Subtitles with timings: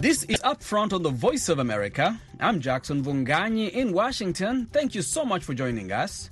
[0.00, 2.20] This is Up Front on the Voice of America.
[2.38, 4.66] I'm Jackson Mvunganyi in Washington.
[4.66, 6.30] Thank you so much for joining us.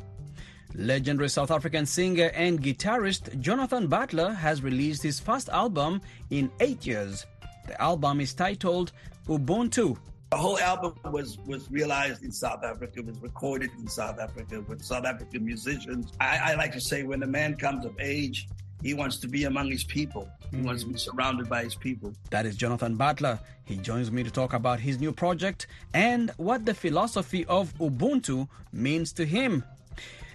[0.76, 6.00] Legendary South African singer and guitarist Jonathan Butler has released his first album
[6.30, 7.26] in eight years.
[7.66, 8.92] The album is titled
[9.26, 9.98] Ubuntu.
[10.30, 14.84] The whole album was was realized in South Africa, was recorded in South Africa with
[14.84, 16.12] South African musicians.
[16.20, 18.46] I, I like to say when a man comes of age,
[18.86, 20.28] he wants to be among his people.
[20.52, 21.10] He wants to be mm-hmm.
[21.10, 22.12] surrounded by his people.
[22.30, 23.40] That is Jonathan Butler.
[23.64, 28.46] He joins me to talk about his new project and what the philosophy of Ubuntu
[28.72, 29.64] means to him.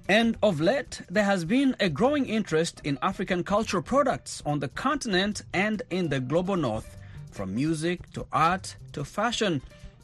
[0.09, 4.67] And of late, there has been a growing interest in African cultural products on the
[4.67, 6.97] continent and in the global north,
[7.31, 9.61] from music to art to fashion.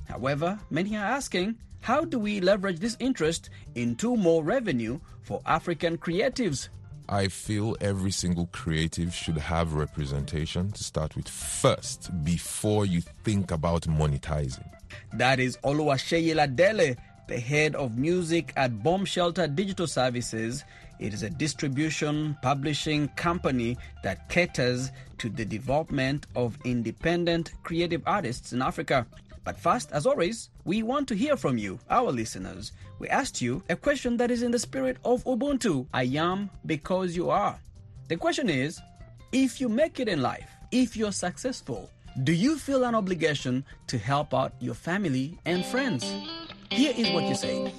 [0.08, 5.98] However, many are asking, how do we leverage this interest into more revenue for African
[5.98, 6.70] creatives?
[7.10, 13.52] I feel every single creative should have representation to start with first before you think
[13.52, 14.66] about monetizing.
[15.14, 16.98] That is Oluwaseyi Dele,
[17.30, 20.66] the head of music at Bomb Shelter Digital Services.
[21.00, 28.52] It is a distribution publishing company that caters to the development of independent creative artists
[28.52, 29.08] in Africa.
[29.48, 32.74] But first, as always, we want to hear from you, our listeners.
[33.00, 37.16] We asked you a question that is in the spirit of Ubuntu I am because
[37.16, 37.58] you are.
[38.10, 38.82] The question is
[39.32, 41.90] if you make it in life, if you're successful,
[42.26, 46.04] do you feel an obligation to help out your family and friends?
[46.70, 47.72] Here is what you say.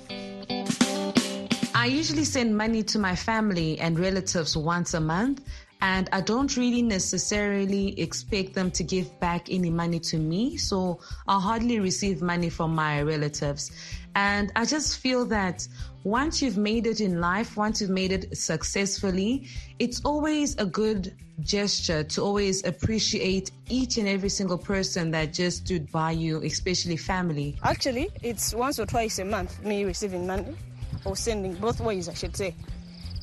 [1.75, 5.43] I usually send money to my family and relatives once a month,
[5.81, 11.01] and I don't really necessarily expect them to give back any money to me, so
[11.27, 13.71] I hardly receive money from my relatives.
[14.15, 15.67] And I just feel that
[16.03, 19.47] once you've made it in life, once you've made it successfully,
[19.79, 25.67] it's always a good gesture to always appreciate each and every single person that just
[25.67, 27.57] stood by you, especially family.
[27.63, 30.57] Actually, it's once or twice a month me receiving money
[31.05, 32.55] or sending both ways, I should say.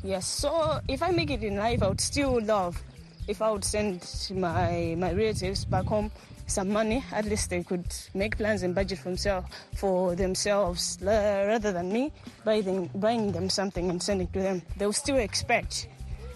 [0.06, 2.80] Yes, so if I make it in life, I would still love
[3.28, 4.06] if I would send
[4.36, 6.12] my my relatives back home
[6.46, 7.04] some money.
[7.12, 12.12] At least they could make plans and budget for themselves, for themselves rather than me
[12.46, 14.62] buying buying them something and sending to them.
[14.78, 15.90] They will still expect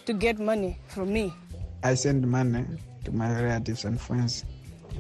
[0.08, 1.31] to get money from me.
[1.84, 2.66] I send money
[3.06, 4.46] to my relatives and friends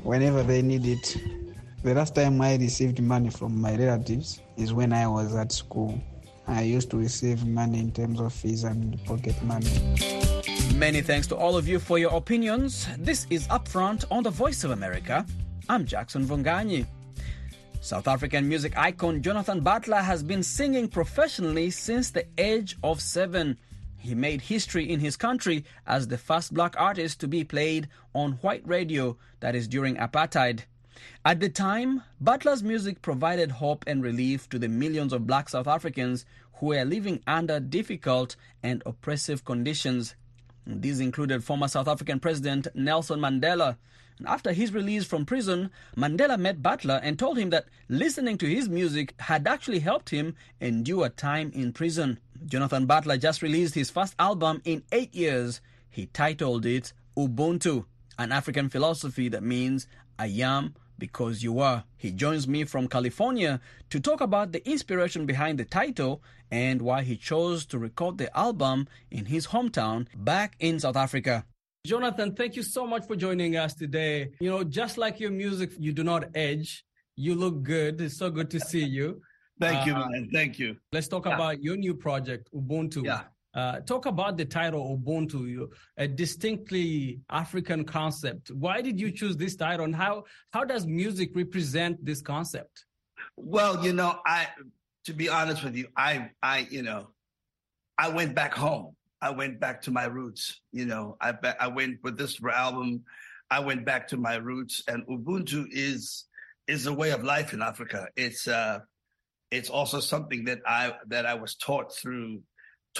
[0.03, 1.17] whenever they need it.
[1.81, 5.99] The last time I received money from my relatives is when I was at school.
[6.49, 9.69] I used to receive money in terms of fees and pocket money.
[10.75, 12.87] Many thanks to all of you for your opinions.
[12.97, 15.27] This is Upfront on the Voice of America.
[15.69, 16.87] I'm Jackson Mvunganyi.
[17.81, 23.55] South African music icon Jonathan Butler has been singing professionally since the age of seven.
[23.97, 28.33] He made history in his country as the first black artist to be played on
[28.41, 30.61] white radio, that is during apartheid.
[31.25, 35.67] At the time, Butler's music provided hope and relief to the millions of black South
[35.67, 40.15] Africans who were living under difficult and oppressive conditions.
[40.65, 43.77] These included former South African President Nelson Mandela.
[44.17, 48.45] And after his release from prison, Mandela met Butler and told him that listening to
[48.45, 52.19] his music had actually helped him endure time in prison.
[52.45, 55.61] Jonathan Butler just released his first album in eight years.
[55.89, 57.85] He titled it Ubuntu,
[58.17, 61.83] an African philosophy that means I am because you are.
[61.97, 66.21] He joins me from California to talk about the inspiration behind the title
[66.51, 71.45] and why he chose to record the album in his hometown back in South Africa.
[71.87, 74.31] Jonathan, thank you so much for joining us today.
[74.39, 76.83] You know, just like your music, you do not edge.
[77.15, 78.01] You look good.
[78.01, 79.21] It's so good to see you.
[79.59, 80.29] Thank you, Uh, man.
[80.33, 80.77] Thank you.
[80.91, 81.35] Let's talk Yeah.
[81.35, 83.05] about your new project, Ubuntu.
[83.05, 83.23] Yeah.
[83.53, 85.67] Uh, talk about the title Ubuntu,
[85.97, 88.51] a distinctly African concept.
[88.51, 92.85] Why did you choose this title, and how how does music represent this concept?
[93.35, 94.47] Well, you know, I
[95.05, 97.09] to be honest with you, I I you know,
[97.97, 98.95] I went back home.
[99.21, 100.61] I went back to my roots.
[100.71, 103.03] You know, I I went with this album.
[103.51, 106.25] I went back to my roots, and Ubuntu is
[106.67, 108.07] is a way of life in Africa.
[108.15, 108.79] It's uh,
[109.51, 112.41] it's also something that I that I was taught through,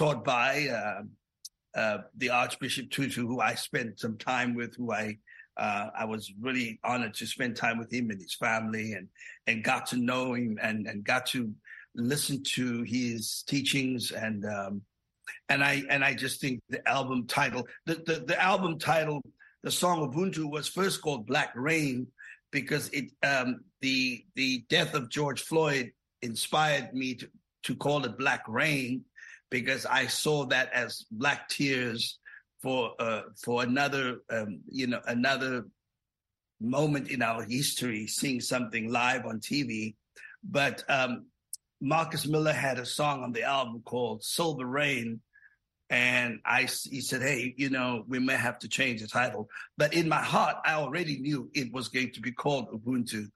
[0.00, 5.18] taught by uh, uh, the Archbishop Tutu, who I spent some time with, who I
[5.58, 9.08] uh, I was really honored to spend time with him and his family, and
[9.46, 11.52] and got to know him and and got to
[11.94, 14.80] listen to his teachings and um,
[15.50, 19.20] and I and I just think the album title, the the, the album title,
[19.62, 22.06] the song of Ubuntu was first called Black Rain
[22.50, 25.92] because it um, the the death of George Floyd
[26.22, 27.28] inspired me to
[27.64, 29.04] to call it Black Rain
[29.50, 32.18] because I saw that as black tears
[32.62, 35.66] for uh, for another um, you know another
[36.60, 39.94] moment in our history seeing something live on TV.
[40.44, 41.26] But um,
[41.80, 45.20] Marcus Miller had a song on the album called Silver Rain.
[45.88, 49.48] And I, he said, Hey, you know, we may have to change the title.
[49.76, 53.26] But in my heart, I already knew it was going to be called Ubuntu.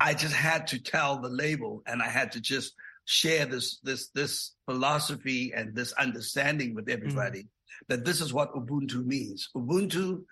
[0.00, 2.74] I just had to tell the label and I had to just
[3.06, 7.84] share this, this, this philosophy and this understanding with everybody mm-hmm.
[7.88, 9.48] that this is what Ubuntu means.
[9.56, 10.24] Ubuntu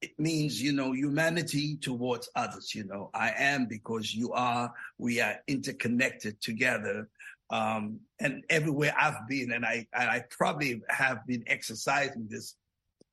[0.00, 5.20] it means you know humanity towards others you know i am because you are we
[5.20, 7.08] are interconnected together
[7.50, 12.54] um, and everywhere i've been and i i probably have been exercising this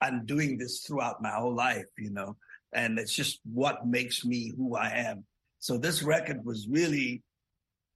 [0.01, 2.35] and doing this throughout my whole life you know
[2.73, 5.25] and it's just what makes me who i am
[5.59, 7.21] so this record was really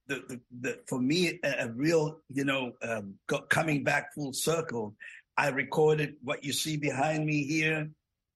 [0.06, 3.14] the, the, the for me a, a real you know um,
[3.48, 4.94] coming back full circle
[5.36, 7.88] i recorded what you see behind me here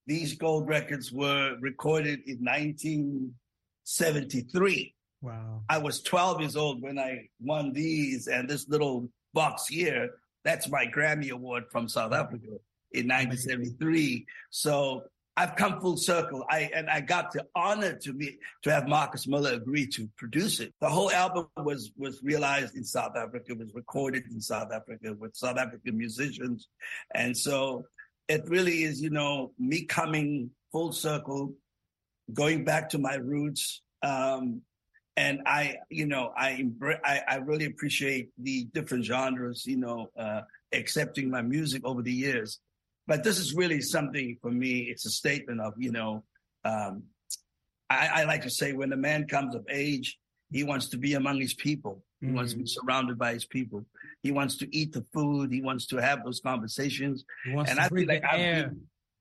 [0.06, 4.94] these gold records were recorded in 1973.
[5.20, 5.62] Wow.
[5.68, 10.10] I was 12 years old when I won these, and this little box here,
[10.44, 12.46] that's my Grammy Award from South Africa
[12.92, 14.24] in 1973.
[14.50, 15.02] So
[15.38, 16.44] I've come full circle.
[16.48, 20.60] I and I got the honor to be to have Marcus Miller agree to produce
[20.60, 20.72] it.
[20.80, 25.36] The whole album was was realized in South Africa, was recorded in South Africa with
[25.36, 26.68] South African musicians,
[27.14, 27.84] and so
[28.28, 31.54] it really is, you know, me coming full circle,
[32.32, 33.82] going back to my roots.
[34.02, 34.62] Um,
[35.16, 36.66] and I, you know, I,
[37.04, 40.42] I, I really appreciate the different genres, you know, uh,
[40.72, 42.58] accepting my music over the years.
[43.06, 44.88] But this is really something for me.
[44.90, 46.24] It's a statement of, you know,
[46.64, 47.04] um,
[47.88, 50.18] I, I like to say when a man comes of age,
[50.50, 52.02] he wants to be among his people.
[52.20, 52.36] He mm-hmm.
[52.36, 52.68] wants to be mm.
[52.68, 53.84] surrounded by his people.
[54.22, 55.52] He wants to eat the food.
[55.52, 57.24] He wants to have those conversations.
[57.44, 58.66] and I feel like I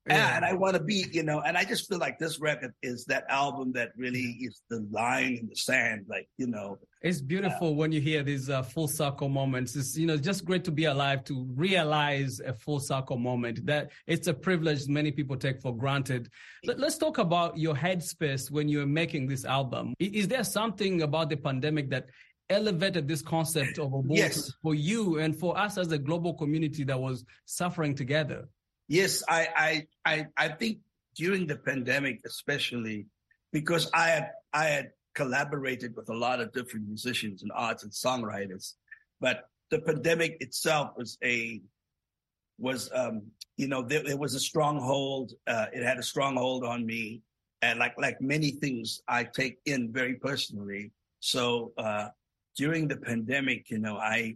[0.07, 0.35] yeah.
[0.35, 3.05] and I want to be, you know, and I just feel like this record is
[3.05, 6.77] that album that really is the line in the sand, like, you know.
[7.01, 9.75] It's beautiful uh, when you hear these uh, full circle moments.
[9.75, 13.91] It's, you know, just great to be alive to realize a full circle moment that
[14.05, 16.29] it's a privilege many people take for granted.
[16.65, 19.95] Let, us talk about your headspace when you're making this album.
[19.99, 22.09] Is there something about the pandemic that
[22.49, 24.51] elevated this concept of Ubuntu yes.
[24.61, 28.47] for you and for us as a global community that was suffering together?
[28.87, 30.79] Yes, I, I, I, I think
[31.15, 33.07] during the pandemic, especially
[33.51, 37.91] because I had, I had collaborated with a lot of different musicians and arts and
[37.91, 38.73] songwriters,
[39.19, 41.61] but the pandemic itself was a,
[42.57, 43.23] was, um,
[43.57, 45.33] you know, there, there was a stronghold.
[45.47, 47.21] Uh, it had a stronghold on me,
[47.61, 50.91] and like like many things, I take in very personally.
[51.19, 52.09] So uh,
[52.57, 54.35] during the pandemic, you know, I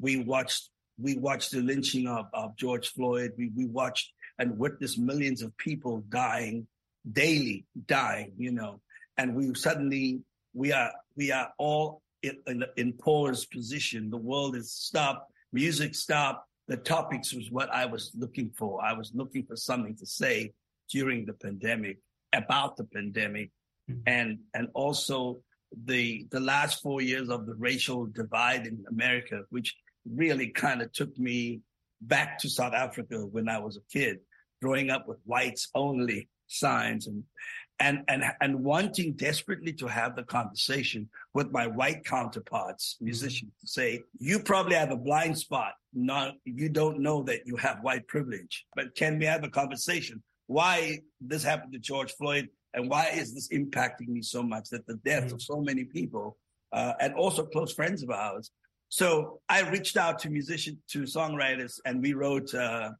[0.00, 3.32] we watched we watched the lynching of, of George Floyd.
[3.36, 6.66] We we watched and witnessed millions of people dying
[7.10, 8.80] daily, dying, you know,
[9.16, 10.20] and we suddenly
[10.54, 14.10] we are we are all in, in, in position.
[14.10, 16.46] The world is stopped, music stopped.
[16.68, 18.82] The topics was what I was looking for.
[18.82, 20.52] I was looking for something to say
[20.88, 21.98] during the pandemic
[22.32, 23.50] about the pandemic,
[23.90, 24.00] mm-hmm.
[24.06, 25.40] and and also
[25.84, 29.74] the the last four years of the racial divide in America, which
[30.08, 31.60] really kind of took me
[32.00, 34.20] back to South Africa when I was a kid,
[34.62, 37.22] growing up with whites only signs and
[37.78, 43.66] and and and wanting desperately to have the conversation with my white counterparts, musicians, to
[43.66, 45.72] say, you probably have a blind spot.
[45.94, 48.66] Not you don't know that you have white privilege.
[48.76, 50.22] But can we have a conversation?
[50.46, 54.86] Why this happened to George Floyd and why is this impacting me so much that
[54.86, 55.34] the death mm-hmm.
[55.34, 56.36] of so many people
[56.72, 58.50] uh, and also close friends of ours
[58.90, 62.90] so i reached out to musicians to songwriters and we wrote uh,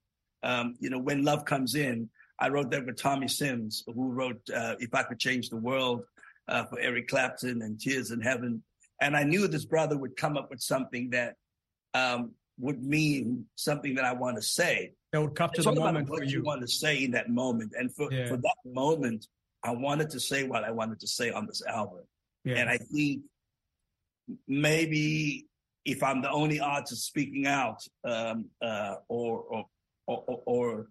[0.43, 4.41] um, you know when love comes in i wrote that with tommy sims who wrote
[4.55, 6.03] uh, if i could change the world
[6.49, 8.63] uh, for eric clapton and tears in heaven
[9.03, 11.35] and i knew this brother would come up with something that
[11.93, 16.21] um, would mean something that i want to say that would capture the moment what
[16.21, 16.39] for you.
[16.39, 18.29] you want to say in that moment and for, yeah.
[18.29, 19.27] for that moment
[19.63, 22.01] I wanted to say what I wanted to say on this album.
[22.45, 22.57] Yeah.
[22.57, 23.23] And I think
[24.47, 25.47] maybe
[25.85, 29.67] if I'm the only artist speaking out um, uh, or, or,
[30.07, 30.87] or, or,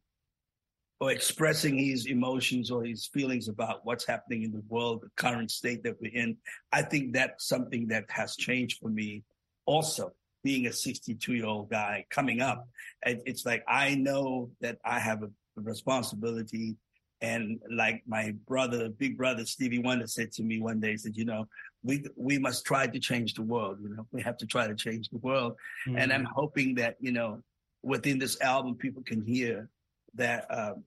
[1.00, 5.51] or expressing his emotions or his feelings about what's happening in the world, the current
[5.51, 6.38] state that we're in,
[6.72, 9.24] I think that's something that has changed for me
[9.65, 10.12] also
[10.43, 12.67] being a 62 year old guy coming up.
[13.03, 16.75] It's like, I know that I have a responsibility
[17.21, 21.17] and like my brother, big brother Stevie Wonder said to me one day, he said,
[21.17, 21.47] you know,
[21.83, 23.77] we we must try to change the world.
[23.81, 25.55] You know, we have to try to change the world.
[25.88, 25.97] Mm-hmm.
[25.97, 27.41] And I'm hoping that, you know,
[27.83, 29.69] within this album people can hear
[30.15, 30.83] that um,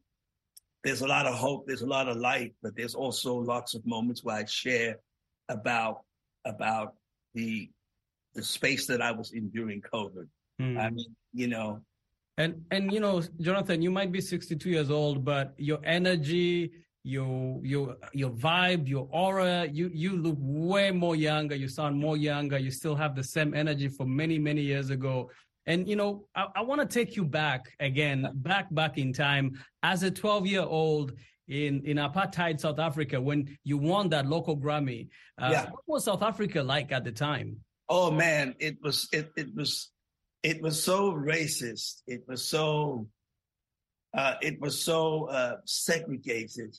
[0.85, 3.87] there's a lot of hope, there's a lot of light, but there's also lots of
[3.87, 4.99] moments where I share
[5.49, 6.03] about
[6.45, 6.95] about
[7.35, 7.71] the
[8.35, 10.29] the space that I was in during COVID.
[10.61, 10.79] Mm.
[10.81, 11.83] I mean, you know.
[12.43, 16.73] And and you know, Jonathan, you might be 62 years old, but your energy,
[17.05, 21.55] your your your vibe, your aura, you you look way more younger.
[21.55, 22.59] You sound more younger.
[22.59, 25.31] You still have the same energy from many many years ago.
[25.67, 29.53] And you know, I, I want to take you back again, back back in time
[29.85, 31.13] as a 12 year old
[31.47, 35.11] in in apartheid South Africa when you won that local Grammy.
[35.41, 35.65] Uh, yeah.
[35.71, 37.59] What was South Africa like at the time?
[37.89, 39.93] Oh man, it was it it was
[40.43, 42.03] it was so racist.
[42.07, 43.07] It was so
[44.15, 46.77] uh, it was so uh, segregated,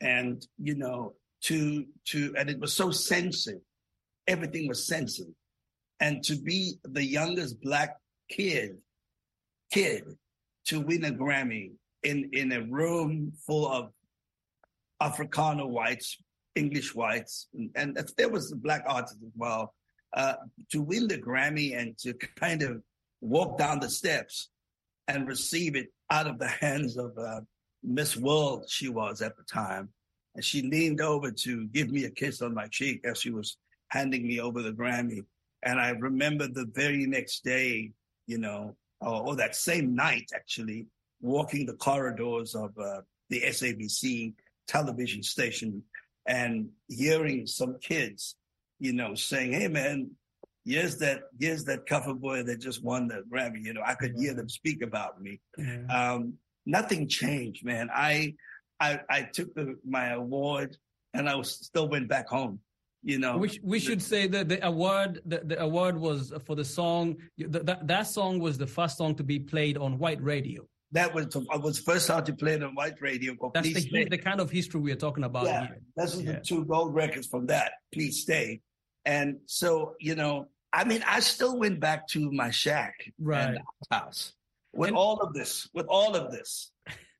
[0.00, 3.60] and you know to to and it was so censored.
[4.26, 5.34] Everything was censored,
[6.00, 7.96] and to be the youngest black
[8.28, 8.76] kid
[9.72, 10.04] kid
[10.66, 13.90] to win a Grammy in in a room full of
[15.00, 16.18] Afrikaner whites,
[16.54, 19.74] English whites, and, and there was the black artists as well.
[20.12, 20.34] Uh,
[20.72, 22.82] to win the Grammy and to kind of
[23.20, 24.48] walk down the steps
[25.06, 27.40] and receive it out of the hands of uh,
[27.82, 29.90] Miss World, she was at the time.
[30.34, 33.56] And she leaned over to give me a kiss on my cheek as she was
[33.88, 35.24] handing me over the Grammy.
[35.62, 37.92] And I remember the very next day,
[38.26, 40.86] you know, or, or that same night, actually,
[41.20, 44.34] walking the corridors of uh, the SABC
[44.68, 45.82] television station
[46.26, 48.36] and hearing some kids,
[48.80, 50.10] you know, saying, "Hey, man,
[50.64, 54.14] here's that here's that cover boy that just won the Grammy." You know, I could
[54.16, 55.40] hear them speak about me.
[55.90, 56.34] Um,
[56.66, 57.88] nothing changed, man.
[57.94, 58.34] I
[58.80, 60.76] I, I took the, my award
[61.12, 62.60] and I was, still went back home.
[63.02, 66.66] You know, we, we should say that the award the, the award was for the
[66.66, 71.14] song that that song was the first song to be played on white radio that
[71.14, 73.36] was I was first time to play it on white radio.
[73.54, 75.80] That's the, the, kind of history we're talking about yeah, here.
[75.96, 76.32] This is yeah.
[76.32, 77.72] the two gold records from that.
[77.94, 78.60] Please stay.
[79.04, 83.58] And so, you know, I mean, I still went back to my shack right.
[83.90, 84.34] house
[84.72, 86.70] with and, all of this, with all of this,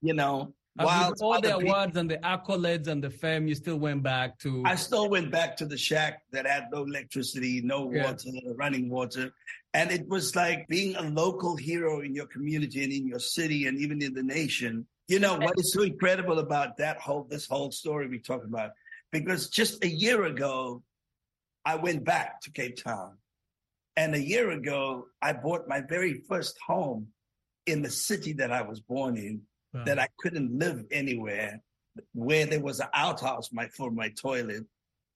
[0.02, 0.54] you know.
[0.76, 4.62] While all the awards and the accolades and the fame, you still went back to.
[4.64, 8.04] I still went back to the shack that had no electricity, no yeah.
[8.04, 9.32] water, running water,
[9.74, 13.66] and it was like being a local hero in your community and in your city
[13.66, 14.86] and even in the nation.
[15.08, 18.70] You know what is so incredible about that whole this whole story we talk about?
[19.10, 20.82] Because just a year ago,
[21.64, 23.18] I went back to Cape Town.
[23.96, 27.08] And a year ago, I bought my very first home
[27.66, 29.42] in the city that I was born in,
[29.74, 29.84] wow.
[29.84, 31.60] that I couldn't live anywhere,
[32.12, 34.64] where there was an outhouse my, for my toilet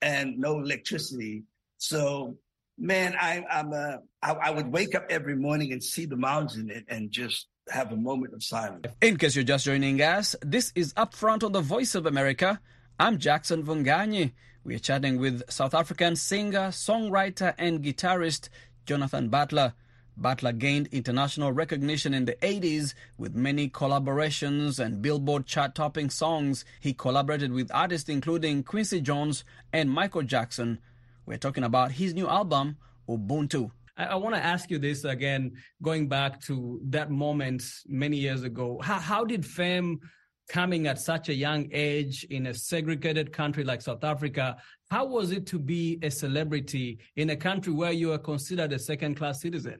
[0.01, 1.43] and no electricity.
[1.77, 2.37] So
[2.77, 6.69] man, I, I'm a, I, I would wake up every morning and see the mountain
[6.69, 8.85] and, and just have a moment of silence.
[9.01, 12.59] In case you're just joining us, this is Upfront on the Voice of America.
[12.99, 14.33] I'm Jackson Mvunganyi.
[14.65, 18.49] We are chatting with South African singer, songwriter, and guitarist
[18.87, 19.75] Jonathan Butler.
[20.17, 26.65] Butler gained international recognition in the 80s with many collaborations and Billboard chart topping songs.
[26.79, 30.79] He collaborated with artists including Quincy Jones and Michael Jackson,
[31.27, 33.69] we're talking about his new album, Ubuntu.
[33.97, 35.53] I, I want to ask you this again,
[35.83, 38.79] going back to that moment many years ago.
[38.81, 39.99] How, how did fame
[40.47, 44.57] coming at such a young age in a segregated country like South Africa,
[44.89, 48.79] how was it to be a celebrity in a country where you are considered a
[48.79, 49.79] second class citizen?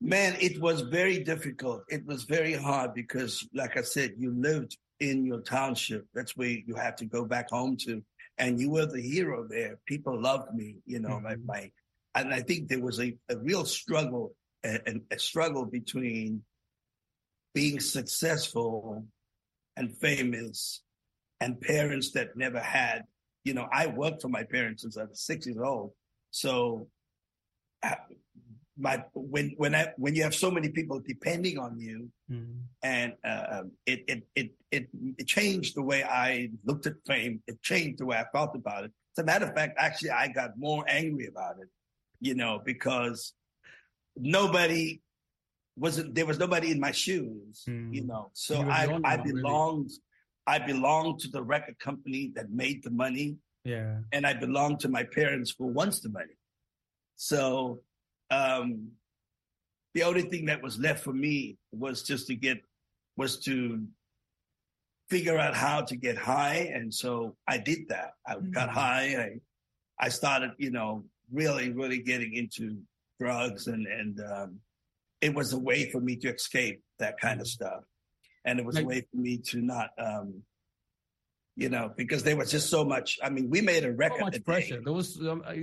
[0.00, 1.82] Man, it was very difficult.
[1.88, 6.06] It was very hard because, like I said, you lived in your township.
[6.14, 8.02] That's where you had to go back home to
[8.38, 9.78] and you were the hero there.
[9.86, 11.46] People loved me, you know, mm-hmm.
[11.46, 11.70] my, my,
[12.14, 16.42] and I think there was a, a real struggle, a, a struggle between
[17.54, 19.06] being successful
[19.76, 20.82] and famous
[21.40, 23.02] and parents that never had,
[23.44, 25.92] you know, I worked for my parents since I was six years old.
[26.30, 26.88] So
[28.78, 32.58] my when when I when you have so many people depending on you, mm.
[32.82, 37.42] and uh, it, it it it it changed the way I looked at fame.
[37.46, 38.92] It changed the way I felt about it.
[39.16, 41.68] As a matter of fact, actually, I got more angry about it,
[42.20, 43.32] you know, because
[44.16, 45.00] nobody
[45.76, 47.94] wasn't there was nobody in my shoes, mm.
[47.94, 48.30] you know.
[48.32, 50.00] So you I I belonged really.
[50.46, 53.36] I belonged to the record company that made the money.
[53.64, 53.98] Yeah.
[54.12, 56.38] And I belonged to my parents who wants the money.
[57.16, 57.80] So
[58.30, 58.92] um,
[59.94, 62.58] the only thing that was left for me was just to get
[63.16, 63.82] was to
[65.08, 68.50] figure out how to get high and so i did that i mm-hmm.
[68.50, 72.76] got high i i started you know really really getting into
[73.20, 74.60] drugs and and um,
[75.20, 77.82] it was a way for me to escape that kind of stuff
[78.44, 80.42] and it was Like- a way for me to not, um,
[81.56, 83.18] you know, because there was just so much.
[83.22, 84.20] I mean, we made a record.
[84.20, 84.80] a much pressure.
[84.84, 85.54] There was, um, uh,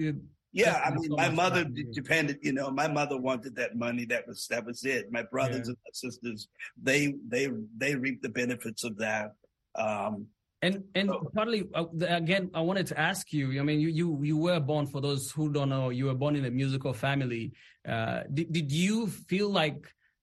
[0.56, 2.38] Yeah, I mean, so my mother depended.
[2.44, 4.06] You know, my mother wanted that money.
[4.06, 5.12] That was that was it.
[5.12, 5.74] My brothers Yeah.
[5.86, 9.34] and sisters, they they they reaped the benefits of that.
[9.76, 10.28] Um,
[10.64, 11.30] And and Oh.
[11.36, 11.86] partly uh,
[12.22, 13.60] again, I wanted to ask you.
[13.60, 14.86] I mean, you you you were born.
[14.88, 17.52] For those who don't know, you were born in a musical family.
[17.94, 19.80] Uh, did did you feel like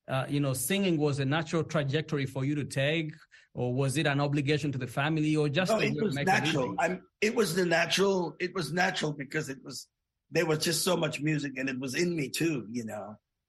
[0.08, 3.12] uh, you know singing was a natural trajectory for you to take,
[3.52, 6.74] or was it an obligation to the family, or just no, it was natural.
[6.78, 7.02] I'm.
[7.20, 8.34] It was the natural.
[8.40, 9.88] It was natural because it was
[10.30, 12.66] there was just so much music and it was in me too.
[12.72, 13.06] You know,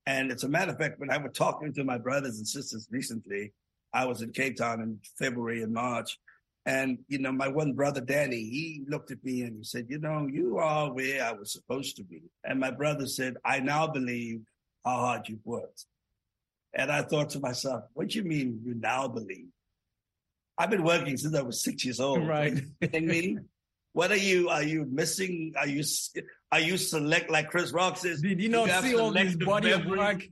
[0.08, 2.90] and it's a matter of fact when I was talking to my brothers and sisters
[2.92, 3.54] recently,
[3.94, 6.20] I was in Cape Town in February and March.
[6.66, 9.98] And you know, my one brother Danny, he looked at me and he said, "You
[9.98, 13.88] know, you are where I was supposed to be." And my brother said, "I now
[13.88, 14.42] believe
[14.86, 15.86] how hard you've worked."
[16.74, 19.48] And I thought to myself, "What do you mean you now believe?"
[20.58, 22.28] I've been working since I was six years old.
[22.28, 22.54] Right.
[22.54, 23.38] Are you kidding me?
[23.94, 24.50] What are you?
[24.50, 25.54] Are you missing?
[25.58, 25.84] Are you?
[26.52, 28.22] Are you select like Chris Rock says?
[28.22, 30.24] Did you not see all this body of work?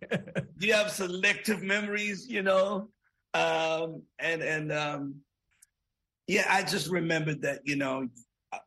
[0.58, 2.28] Do you have selective memories?
[2.30, 2.90] You know,
[3.34, 5.16] um, and and um,
[6.30, 7.62] yeah, I just remembered that.
[7.64, 8.08] You know,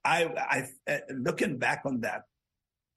[0.04, 2.22] I I uh, looking back on that,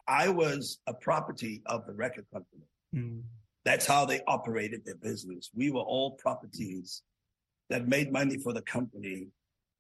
[0.08, 2.64] I was a property of the record company.
[2.92, 3.20] Hmm.
[3.64, 5.52] That's how they operated their business.
[5.54, 7.04] We were all properties
[7.70, 9.28] that made money for the company.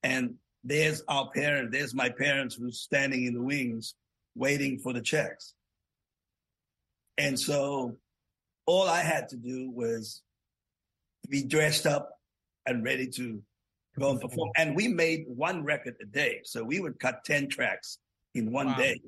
[0.04, 3.96] And there's our parent, there's my parents who's standing in the wings
[4.36, 5.56] waiting for the checks.
[7.18, 7.98] And so
[8.68, 10.22] all I had to do was
[11.28, 12.20] be dressed up
[12.68, 13.42] and ready to
[14.00, 14.50] go and perform.
[14.58, 16.42] And we made one record a day.
[16.44, 18.00] So we would cut 10 tracks
[18.34, 18.78] in one Wow.
[18.78, 19.02] day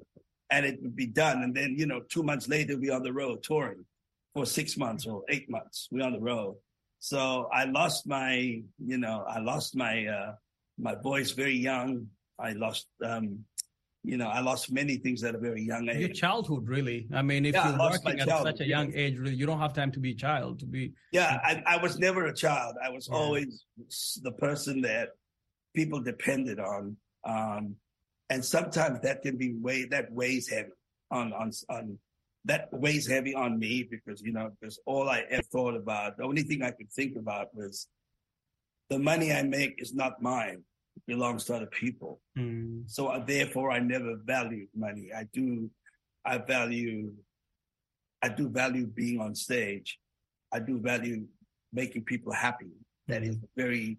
[0.49, 1.43] and it would be done.
[1.43, 3.85] And then, you know, two months later, we on the road touring
[4.33, 5.87] for six months or eight months.
[5.91, 6.55] We on the road.
[6.99, 10.33] So I lost my, you know, I lost my, uh,
[10.77, 12.07] my voice very young.
[12.39, 13.45] I lost, um,
[14.03, 15.99] you know, I lost many things at a very young age.
[15.99, 17.07] Your childhood, really.
[17.13, 19.59] I mean, if Yeah, you're lost working at such a young age, really, you don't
[19.59, 20.93] have time to be a child to be.
[21.11, 22.75] Yeah, I, I was never a child.
[22.83, 23.17] I was Yeah.
[23.17, 23.65] always
[24.23, 25.09] the person that
[25.75, 26.97] people depended on.
[27.25, 27.75] Um,
[28.29, 30.69] and sometimes that can be way that weighs heavy
[31.11, 31.97] on on on
[32.45, 36.23] that weighs heavy on me because you know because all I ever thought about the
[36.23, 37.87] only thing I could think about was
[38.89, 40.63] the money I make is not mine;
[41.05, 42.19] belongs to other people.
[42.35, 42.81] Hmm.
[42.87, 45.11] So uh, therefore, I never value money.
[45.15, 45.69] I do,
[46.25, 47.13] I value,
[48.21, 49.99] I do value being on stage.
[50.51, 51.25] I do value
[51.73, 52.67] making people happy.
[53.07, 53.97] That is very,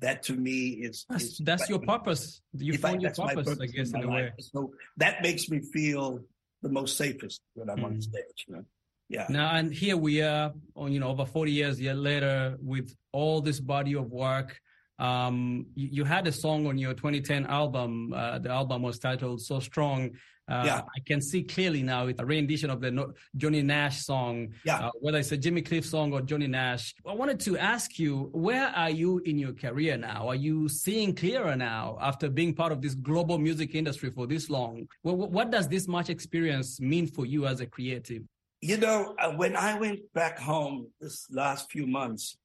[0.00, 1.04] that to me is.
[1.08, 2.40] That's, is that's your purpose.
[2.56, 4.22] You if I- your my purpose, I guess, in in a way.
[4.24, 4.32] life.
[4.38, 6.20] So that makes me feel
[6.62, 8.02] the most safest when I'm on Mm.
[8.02, 8.44] stage.
[8.48, 8.64] You know?
[9.08, 9.26] Yeah.
[9.28, 13.58] Now, and here we are, on, you know, over 40 years later, with all this
[13.58, 14.60] body of work.
[15.00, 18.12] Um, you, you had a song on your 2010 album.
[18.12, 20.10] Uh, the album was titled "So Strong."
[20.48, 20.80] Uh, Yeah.
[20.80, 24.48] I can see clearly now it's a rendition of the no- Johnny Nash song.
[24.64, 24.86] Yeah.
[24.86, 26.92] Uh, whether it's a Jimmy Cliff song or Johnny Nash.
[27.06, 30.28] I wanted to ask you, where are you in your career now?
[30.28, 34.50] Are you seeing clearer now after being part of this global music industry for this
[34.50, 34.88] long?
[35.04, 38.22] Well, what does this much experience mean for you as a creative?
[38.60, 42.36] You know, uh, when I went back home this last few months,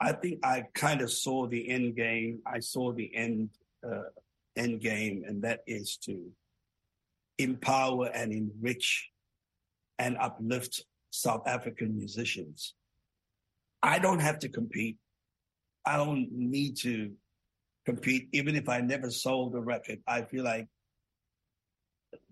[0.00, 2.40] I think I kind of saw the end game.
[2.46, 3.50] I saw the end
[3.86, 4.02] uh,
[4.56, 6.30] end game, and that is to
[7.38, 9.10] empower and enrich
[9.98, 12.74] and uplift South African musicians.
[13.82, 14.96] I don't have to compete.
[15.84, 17.12] I don't need to
[17.84, 20.00] compete, even if I never sold a record.
[20.06, 20.66] I feel like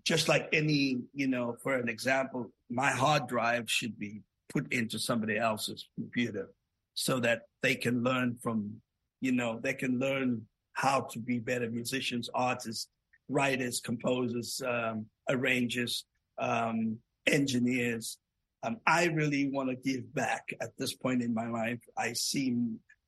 [0.03, 4.99] just like any, you know, for an example, my hard drive should be put into
[4.99, 6.49] somebody else's computer
[6.95, 8.81] so that they can learn from,
[9.21, 10.41] you know, they can learn
[10.73, 12.89] how to be better musicians, artists,
[13.29, 16.05] writers, composers, um, arrangers,
[16.39, 18.17] um, engineers.
[18.63, 21.79] Um, I really want to give back at this point in my life.
[21.97, 22.57] I see,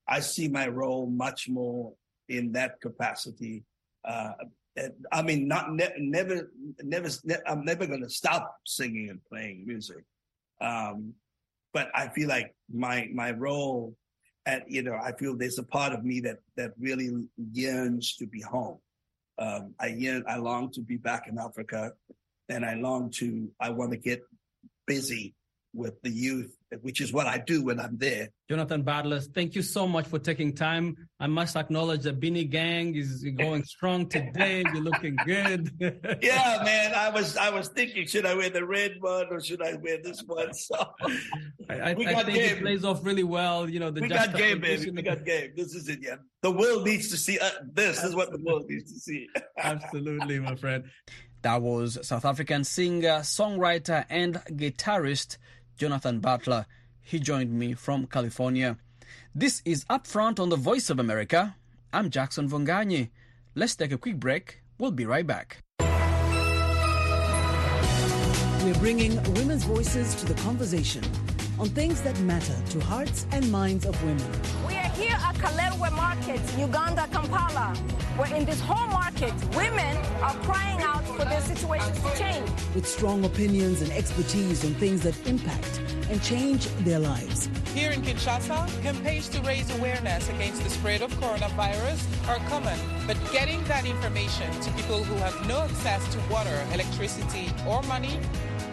[0.07, 1.93] I see my role much more
[2.29, 3.63] in that capacity.
[4.05, 4.33] Uh,
[5.11, 6.51] I mean, not ne- never,
[6.83, 7.09] never.
[7.23, 10.03] Ne- I'm never going to stop singing and playing music.
[10.61, 11.13] Um,
[11.73, 13.95] but I feel like my my role,
[14.45, 17.09] at you know, I feel there's a part of me that that really
[17.51, 18.79] yearns to be home.
[19.39, 21.93] Um, I yearn, I long to be back in Africa,
[22.49, 24.23] and I long to, I want to get
[24.87, 25.35] busy
[25.77, 28.29] with the youth, which is what I do when I'm there.
[28.49, 30.97] Jonathan Butler, thank you so much for taking time.
[31.19, 34.63] I must acknowledge the Beanie Gang is going strong today.
[34.73, 35.71] You're looking good.
[36.21, 36.93] yeah, man.
[36.95, 40.01] I was I was thinking, should I wear the red one or should I wear
[40.01, 40.53] this one?
[40.53, 40.75] So
[41.69, 42.57] I, I, I think game.
[42.57, 43.69] it plays off really well.
[43.69, 44.89] You know, the we got game, baby.
[44.89, 45.51] We got game.
[45.55, 45.99] This is it.
[46.01, 48.03] Yeah, the world needs to see uh, this.
[48.03, 49.29] Is what the world needs to see.
[49.57, 50.85] Absolutely, my friend.
[51.43, 55.37] That was South African singer, songwriter, and guitarist
[55.77, 56.65] Jonathan Butler.
[57.01, 58.77] He joined me from California.
[59.33, 61.55] This is Upfront on the Voice of America.
[61.93, 63.09] I'm Jackson Mvunganyi.
[63.55, 64.61] Let's take a quick break.
[64.77, 65.63] We'll be right back.
[68.63, 71.03] We're bringing women's voices to the conversation
[71.59, 74.31] on things that matter to hearts and minds of women.
[74.67, 77.75] We are here at Kalerwe Market, Uganda, Kampala,
[78.17, 80.76] where in this whole market, women are crying out for their
[81.47, 82.49] situations to change.
[82.75, 87.49] With strong opinions and expertise on things that impact and change their lives.
[87.73, 93.17] Here in Kinshasa, campaigns to raise awareness against the spread of coronavirus are common, but
[93.31, 98.19] getting that information to people who have no access to water, electricity, or money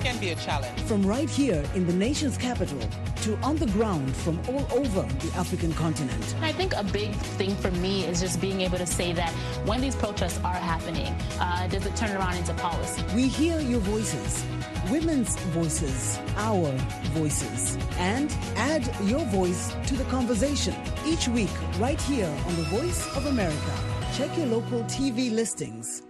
[0.00, 0.78] can be a challenge.
[0.82, 2.78] From right here in the nation's capital
[3.24, 6.36] to on the ground from all over the African continent.
[6.42, 9.30] I think a big thing for me is just being able to say that
[9.64, 11.06] when these protests are happening,
[11.40, 13.02] uh, does it turn around into policy?
[13.14, 14.44] We hear your voices,
[14.90, 16.70] women's voices, our
[17.16, 20.74] voices, and add your voice to the conversation
[21.06, 23.72] each week right here on the Voice of America.
[24.14, 26.02] Check your local TV listings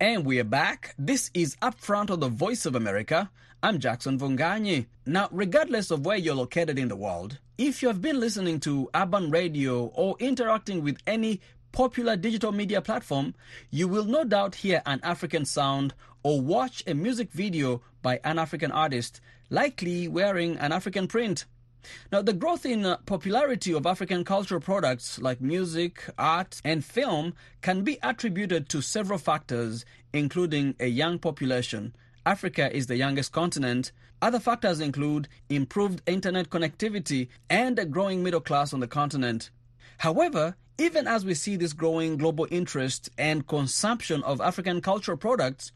[0.00, 0.94] and we are back.
[0.98, 3.30] This is Upfront on the Voice of America.
[3.64, 4.84] I'm Jackson Mvunganyi.
[5.06, 8.90] Now, regardless of where you're located in the world, if you have been listening to
[8.94, 11.40] urban radio or interacting with any
[11.72, 13.34] popular digital media platform,
[13.70, 18.38] you will no doubt hear an African sound or watch a music video by an
[18.38, 21.46] African artist, likely wearing an African print.
[22.12, 27.32] Now, the growth in uh, popularity of African cultural products like music, art, and film
[27.62, 31.94] can be attributed to several factors, including a young population.
[32.26, 33.92] Africa is the youngest continent.
[34.22, 39.50] Other factors include improved internet connectivity and a growing middle class on the continent.
[39.98, 45.72] However, even as we see this growing global interest and consumption of African cultural products,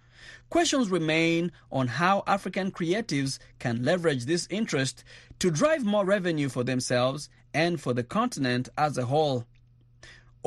[0.51, 5.05] Questions remain on how African creatives can leverage this interest
[5.39, 9.45] to drive more revenue for themselves and for the continent as a whole.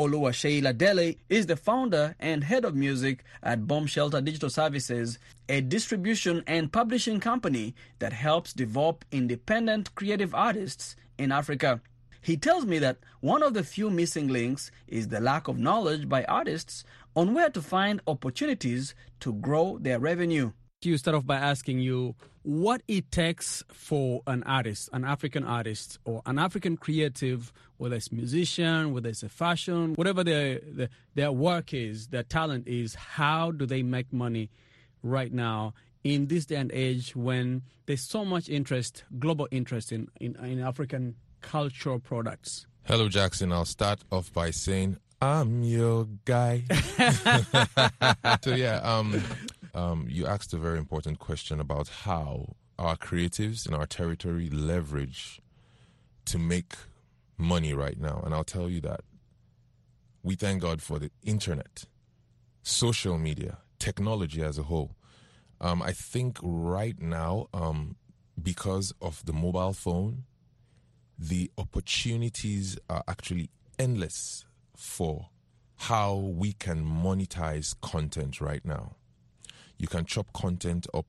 [0.01, 5.61] Oluwaseyi Ladele is the founder and head of music at Bomb Shelter Digital Services, a
[5.61, 11.81] distribution and publishing company that helps develop independent creative artists in Africa.
[12.19, 16.09] He tells me that one of the few missing links is the lack of knowledge
[16.09, 16.83] by artists
[17.15, 20.51] on where to find opportunities to grow their revenue.
[20.83, 25.99] You start off by asking you what it takes for an artist, an African artist,
[26.05, 31.31] or an African creative, whether it's musician, whether it's a fashion, whatever their, their, their
[31.31, 34.49] work is, their talent is, how do they make money
[35.03, 40.07] right now in this day and age when there's so much interest, global interest in,
[40.19, 42.65] in, in African cultural products?
[42.85, 43.51] Hello, Jackson.
[43.51, 46.63] I'll start off by saying I'm your guy.
[48.41, 49.21] so yeah, um,
[49.73, 55.41] um, you asked a very important question about how our creatives in our territory leverage
[56.25, 56.73] to make
[57.37, 59.01] money right now, and I'll tell you that
[60.23, 61.85] we thank God for the internet,
[62.63, 64.95] social media, technology as a whole.
[65.59, 67.95] Um, I think right now, um,
[68.41, 70.23] because of the mobile phone,
[71.17, 75.29] the opportunities are actually endless for
[75.77, 78.95] how we can monetize content right now.
[79.81, 81.07] You can chop content up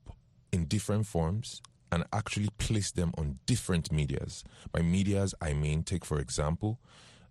[0.51, 4.43] in different forms and actually place them on different medias.
[4.71, 6.79] By medias, I mean, take for example,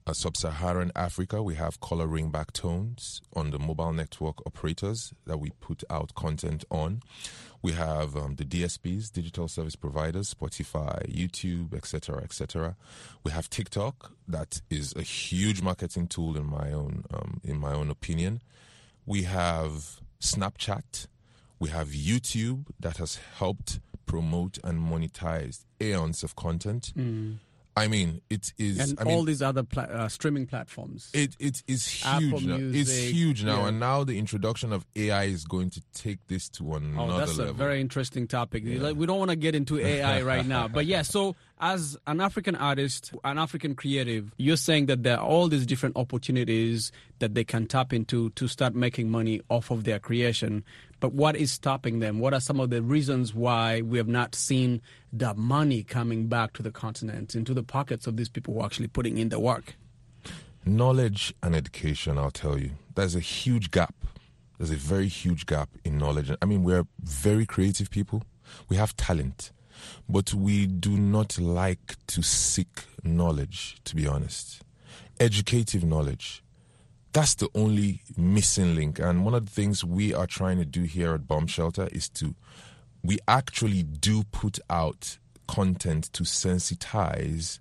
[0.07, 5.51] uh, sub-Saharan Africa, we have color ringback tones on the mobile network operators that we
[5.59, 7.03] put out content on.
[7.61, 12.77] We have um, the DSPs, digital service providers, Spotify, YouTube, etc., etc.
[13.25, 17.73] We have TikTok, that is a huge marketing tool in my own um, in my
[17.73, 18.43] own opinion.
[19.07, 21.09] We have Snapchat.
[21.63, 26.93] We have YouTube that has helped promote and monetize aeons of content.
[26.97, 27.37] Mm.
[27.77, 31.09] I mean, it is, and I all mean, these other pla- uh, streaming platforms.
[31.15, 32.57] It it is huge now.
[32.59, 33.69] It's huge now, yeah.
[33.69, 37.39] and now the introduction of AI is going to take this to another Oh, that's
[37.39, 37.55] level.
[37.55, 38.65] a very interesting topic.
[38.67, 41.03] Like, we don't want to get into AI right now, but yeah.
[41.03, 45.65] So as an African artist, an African creative, you're saying that there are all these
[45.65, 50.65] different opportunities that they can tap into to start making money off of their creation.
[51.03, 52.21] But what is stopping them?
[52.21, 54.81] What are some of the reasons why we have not seen
[55.13, 58.67] the money coming back to the continent, into the pockets of these people who are
[58.67, 59.75] actually putting in the work?
[60.65, 62.71] Knowledge and education, I'll tell you.
[62.95, 63.97] There's a huge gap.
[64.59, 66.31] There's a very huge gap in knowledge.
[66.41, 68.23] I mean, we're very creative people.
[68.69, 69.51] We have talent,
[70.09, 74.63] but we do not like to seek knowledge, to be honest.
[75.19, 76.42] Educative knowledge.
[77.13, 78.99] That's the only missing link.
[78.99, 82.09] And one of the things we are trying to do here at Bomb Shelter is
[82.11, 82.35] to,
[83.03, 87.59] we actually do put out content to sensitize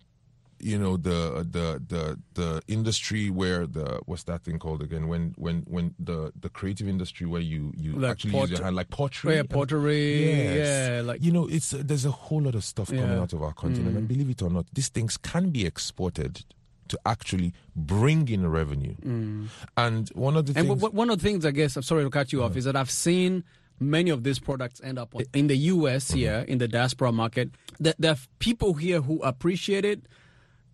[0.63, 5.35] you know the the the the industry where the what's that thing called again when
[5.37, 8.91] when when the the creative industry where you you Like actually use your hand like
[8.91, 10.89] pottery Yeah, pottery, Yes.
[10.91, 13.53] yeah, like- you know it's there's a whole lot of stuff coming out of our
[13.53, 13.99] continent Mm.
[13.99, 16.45] and believe it or not these things can be exported
[16.89, 19.49] to actually bring in revenue Mm.
[19.77, 22.05] and one of the And things w- one of the things, I guess, I'm sorry
[22.05, 23.45] to cut you off, is that I've seen
[23.81, 26.09] many of these products end up on, in the U.S.
[26.09, 26.17] Mm-hmm.
[26.19, 27.51] here in the diaspora market.
[27.81, 30.01] There, there are people here who appreciate it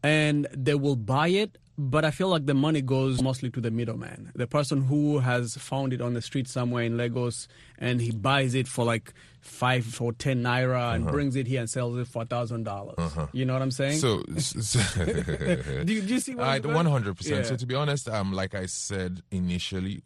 [0.02, 1.58] and they will buy it.
[1.80, 5.56] But I feel like the money goes mostly to the middleman, the person who has
[5.56, 7.46] found it on the street somewhere in Lagos,
[7.78, 11.12] and he buys it for like five or ten naira and Uh-huh.
[11.12, 12.96] brings it here and sells it for a thousand dollars.
[12.98, 13.28] Uh-huh.
[13.32, 13.98] You know what I'm saying?
[14.00, 16.74] So, so do, you, do you see what going?
[16.84, 17.30] 100%.
[17.30, 17.42] Yeah.
[17.44, 20.02] So to be honest, um, like I said initially,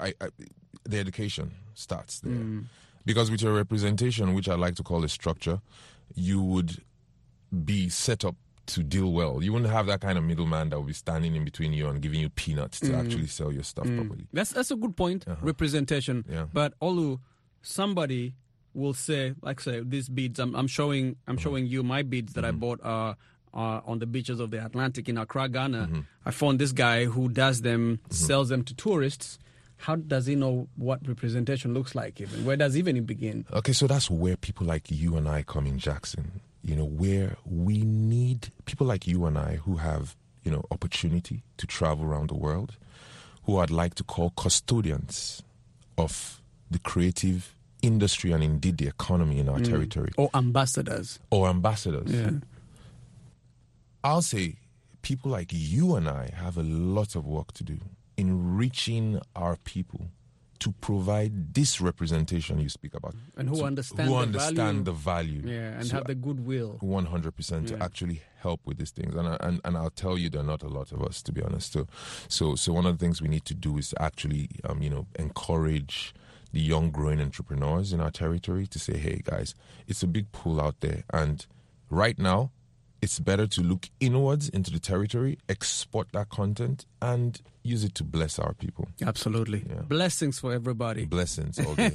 [0.00, 0.28] I, I,
[0.84, 2.32] the education starts there.
[2.34, 2.66] Mm.
[3.04, 5.60] Because with your representation, which I like to call a structure,
[6.14, 6.84] you would
[7.64, 8.36] be set up
[8.74, 9.42] to deal well.
[9.42, 12.00] You wouldn't have that kind of middleman that will be standing in between you and
[12.00, 13.04] giving you peanuts to Mm.
[13.04, 13.96] actually sell your stuff Mm.
[13.98, 14.26] properly.
[14.32, 15.24] That's that's a good point.
[15.42, 16.24] Representation.
[16.28, 16.46] Yeah.
[16.52, 17.18] But Olu,
[17.62, 18.34] somebody
[18.74, 20.38] will say, like say, these beads.
[20.38, 23.14] I'm, I'm showing I'm showing you my beads that I bought uh,
[23.52, 26.04] uh, on the beaches of the Atlantic in Accra, Ghana.
[26.24, 29.38] I found this guy who does them, sells them to tourists.
[29.78, 32.20] How does he know what representation looks like?
[32.20, 33.46] Even where does even it begin?
[33.52, 36.40] Okay, so that's where people like you and I come in, Jackson.
[36.62, 41.42] You know, where we need people like you and I who have, you know, opportunity
[41.56, 42.76] to travel around the world,
[43.44, 45.42] who I'd like to call custodians
[45.96, 49.64] of the creative industry and indeed the economy in our Mm.
[49.70, 51.18] territory, Or ambassadors.
[51.30, 52.10] or ambassadors.
[52.12, 52.30] Yeah.
[54.04, 54.56] I'll say
[55.02, 57.78] people like you and I have a lot of work to do
[58.16, 60.08] in reaching our people
[60.60, 63.14] to provide this representation you speak about.
[63.36, 64.82] And who understand who the understand value.
[64.84, 65.42] the value.
[65.44, 66.76] Yeah, and So have the goodwill.
[66.80, 67.78] one hundred percent Yeah.
[67.78, 70.44] to actually help with these things, and, I, and and I'll tell you, there are
[70.44, 71.72] not a lot of us, to be honest.
[71.72, 71.86] So,
[72.28, 75.06] so so one of the things we need to do is actually, um, you know,
[75.18, 76.14] encourage
[76.52, 79.54] the young growing entrepreneurs in our territory to say, hey guys,
[79.86, 81.46] it's a big pool out there, and
[81.90, 82.50] right now,
[83.02, 88.04] it's better to look inwards into the territory, export that content, and use it to
[88.04, 88.88] bless our people.
[89.04, 89.64] Absolutely.
[89.88, 91.06] Blessings for everybody.
[91.06, 91.90] Blessings all day.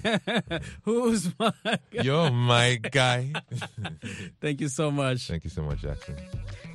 [0.83, 1.51] Who's my
[1.91, 3.33] You're my guy.
[4.41, 5.27] Thank you so much.
[5.27, 6.15] Thank you so much, Jackson.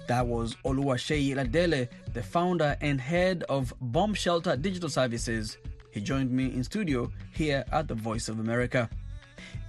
[0.08, 5.56] That was Oluwaseyi Ladele, the founder and head of Bomb Shelter Digital Services.
[5.92, 8.88] He joined me in studio here at the Voice of America.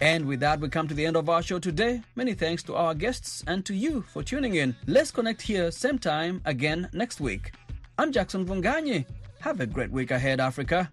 [0.01, 2.01] And with that, we come to the end of our show today.
[2.15, 4.75] Many thanks to our guests and to you for tuning in.
[4.87, 7.51] Let's connect here same time again next week.
[7.99, 9.05] I'm Jackson Mvunganyi.
[9.41, 10.91] Have a great week ahead, Africa.